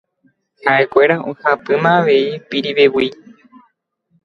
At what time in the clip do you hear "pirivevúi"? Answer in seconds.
2.49-3.07